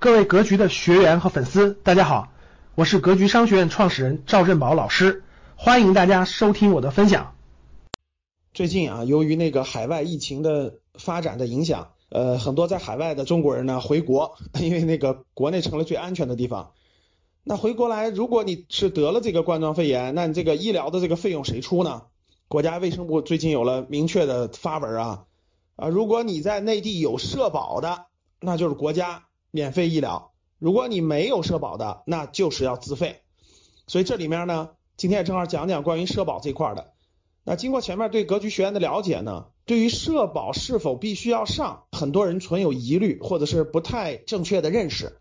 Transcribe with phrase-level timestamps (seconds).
[0.00, 2.28] 各位格局的学员和粉丝，大家好，
[2.76, 5.24] 我是格局商学院创始人赵振宝老师，
[5.56, 7.34] 欢迎大家收听我的分享。
[8.54, 16.70] 最近啊，由于那个海外疫情的发展的影响，呃，很多在海外的中国人呢回国， 因为那个国内成了最安全的地方。
[17.42, 22.02] 那回国来，如果你是得了这个冠状肺炎，那你这个医疗的这个费用谁出呢？
[22.46, 25.24] 国家卫生部最近有了明确的发文啊
[25.74, 28.06] 啊，如果你在内地有社保的，
[28.38, 29.24] 那就是国家。
[29.50, 33.22] 免费医疗，如果你没有社保的，那就是要自费。
[33.86, 36.92] 所以这里面呢，今天也正好讲讲关于社保这块的。
[37.44, 45.18] 那经过前面对格局学员的了解呢，对于社保是否必须要上，很多人存有疑虑，或者是不太正确的认识。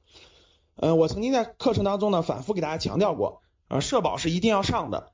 [0.75, 5.13] 嗯，我曾经在课程当中呢，反复给大家强调过，呃，社保是一定要上的，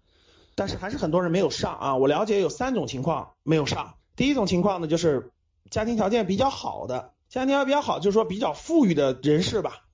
[0.56, 1.96] 但是还是很多人没有上啊。
[1.96, 5.32] 我了解有三种情况没有上，第一种情况呢，就是
[5.70, 7.13] 家庭条件比较好的。
[7.34, 9.86] 家庭条件比较好，就是说比较富裕的人士吧。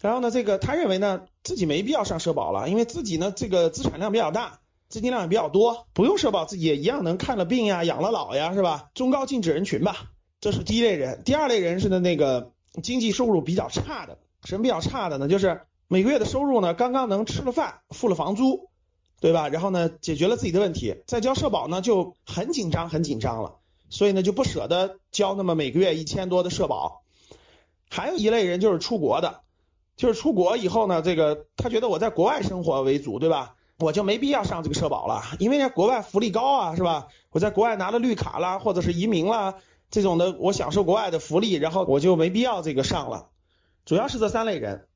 [0.00, 8.90] 然后呢，这个他认为呢，自己没必要上社保了，因为自己呢这个资产量比较大，资金量也比较多，不用社保自己也一样能看了病呀、养了老呀，是吧？
[8.94, 11.22] 中高净值人群吧，这是第一类人。
[11.24, 12.52] 第二类人士呢那个
[12.84, 15.26] 经济收入比较差的，什么比较差的呢？
[15.26, 18.70] 就是每个月的收入呢刚刚能吃了饭、付了房租，
[19.20, 19.48] 对吧？
[19.48, 23.56] 然后呢解决了自己的问题，再交社保呢就很紧张、很紧张了。
[23.88, 27.02] 所以呢，就不舍得交那么每个月一千多的社保。
[27.88, 29.42] 还有一类人就是出国的，
[29.96, 33.54] 就是出国以后呢，这个他觉得我在国外生活为主，对吧？
[33.78, 37.06] 我就没必要上这个社保了，因为呢国外福利高啊，是吧？
[37.30, 39.54] 我在国外拿了绿卡啦，或者是移民啦
[39.90, 43.28] 这种的，我享受国外的福利，然后我就没必要这个上了。
[43.84, 44.86] 主要是这三类人。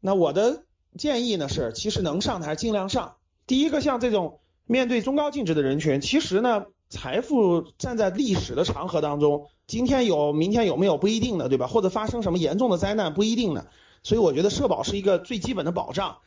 [0.00, 0.62] 那我的
[0.96, 3.16] 建议呢是，其实能上的还是尽量上。
[3.46, 6.66] 第一个，像这种面对中高净值的人群，其实呢。
[6.90, 11.68] 财富站在历史的长河当中，今天有，明天有没有不一定的，对吧？
[11.68, 13.68] 或者发生什么严重的灾难不一定的，
[14.02, 16.18] 所以我觉得社保是一个最基本的保障，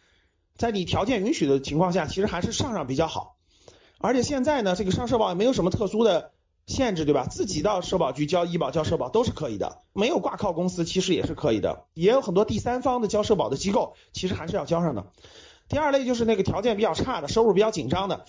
[0.55, 3.35] 在你条件允许的情况下，其实还是上上比较好。
[3.99, 6.31] 而且现在呢，这个上社保也没有什么特殊的
[6.65, 7.27] 限制，对吧？
[7.29, 15.07] 自己到社保局交医保、交社保都是可以的，没有挂靠公司其实也是可以的，也有很多第三方的交社保的机构，其实还是要交上的。
[15.67, 18.25] 第二类就是那个条件比较差的，收入比较紧张的。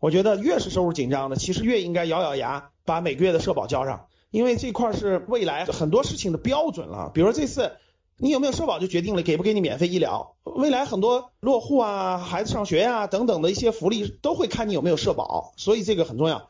[0.00, 7.10] 我觉得越是收入紧张的，其实越应该咬咬牙把每个月的社保交上，因为这块是未来很多事情的标准了。
[7.12, 7.72] 比如这次
[8.16, 16.48] 你有没有社保就决定了给不给你免费医疗，未来很多落户啊、孩子上学呀等等的一些福利都会看你有没有社保，所以这个很重要。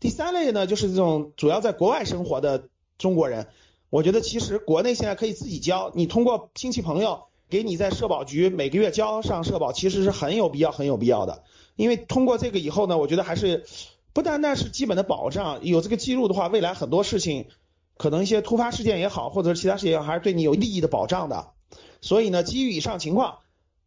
[0.00, 2.68] 第三类呢，就是这种主要在国外生活的
[2.98, 3.46] 中国人，
[3.90, 11.44] 我觉得其实国内现在可以自己交，你通过亲戚朋友给你在社保局每个月交上社保，其实是很有必要、很有必要的。
[11.76, 13.64] 因为通过这个以后呢，我觉得还是
[14.12, 17.46] 不单单是基本的保障，有这个记录的话，未来很多事情，
[17.96, 21.50] 可能一些突发事件也好，或者是其他事情，还是对你有利益的保障的。
[22.00, 23.38] 所以呢，基于以上情况，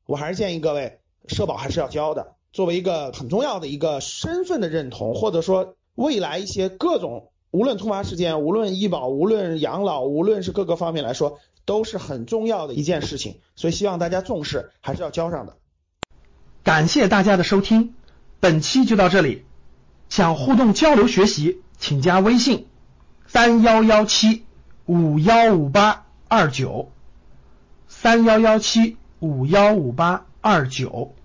[0.06, 13.40] 我还是建议各位，社保还是要交的，作为一个很重要的一个身份的认同，或者说未来一些各种无论突发事件，无论医保，无论养老，无论是各个方面来说，都是很重要的一件事情。
[13.56, 15.58] 所以希望大家重视，还是要交上的。
[16.64, 17.96] 感谢大家的收听，
[18.40, 19.46] 本期就到这里。
[20.10, 22.68] 想互动交流学习，请加微信
[23.28, 24.46] 三幺幺七
[24.86, 26.92] 五幺五八二九
[27.88, 31.16] 三幺幺七五幺五八二九，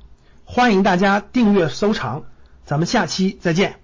[0.44, 2.24] 欢迎大家订阅收藏，
[2.64, 3.83] 咱们下期再见。